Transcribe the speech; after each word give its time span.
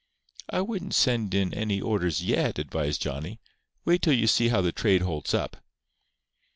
"I 0.49 0.61
wouldn't 0.61 0.95
send 0.95 1.35
in 1.35 1.53
any 1.53 1.79
orders 1.79 2.23
yet," 2.23 2.57
advised 2.57 3.03
Johnny. 3.03 3.39
"Wait 3.85 4.01
till 4.01 4.13
you 4.13 4.25
see 4.25 4.47
how 4.47 4.61
the 4.61 4.71
trade 4.71 5.03
holds 5.03 5.31
up." 5.35 5.57